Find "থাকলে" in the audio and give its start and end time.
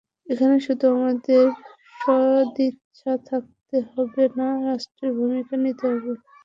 3.27-3.77